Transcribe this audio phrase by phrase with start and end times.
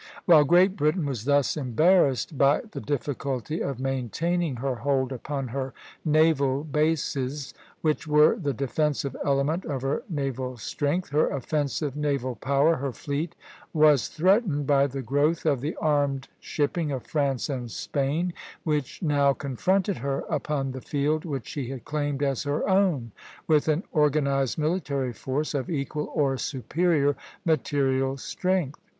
[0.25, 5.75] While Great Britain was thus embarrassed by the difficulty of maintaining her hold upon her
[6.03, 12.77] naval bases, which were the defensive element of her naval strength, her offensive naval power,
[12.77, 13.35] her fleet,
[13.73, 18.33] was threatened by the growth of the armed shipping of France and Spain,
[18.63, 23.11] which now confronted her upon the field which she had claimed as her own,
[23.45, 27.15] with an organized military force of equal or superior
[27.45, 28.79] material strength.